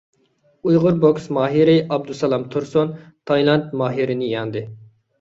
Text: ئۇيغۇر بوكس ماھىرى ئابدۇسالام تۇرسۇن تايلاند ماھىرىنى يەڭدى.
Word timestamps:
ئۇيغۇر 0.71 0.97
بوكس 1.03 1.27
ماھىرى 1.37 1.77
ئابدۇسالام 1.83 2.49
تۇرسۇن 2.57 2.99
تايلاند 3.33 3.81
ماھىرىنى 3.85 4.37
يەڭدى. 4.37 4.69